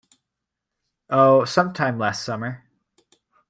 [1.11, 2.63] Oh, some time last summer.